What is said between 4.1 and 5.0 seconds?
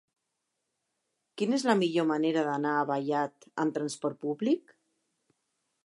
públic?